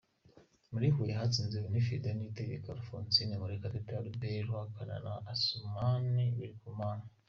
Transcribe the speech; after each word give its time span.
Muri 0.71 0.87
Huye 0.93 1.13
hatsinze 1.19 1.57
Winifrida 1.63 2.09
Niyitegeka, 2.13 2.67
Alphonsine 2.75 3.33
Murekatete, 3.41 3.91
Albert 3.99 4.23
Ruhakana 4.47 4.95
na 5.05 5.13
Assumani 5.31 6.23
Birikumana. 6.37 7.03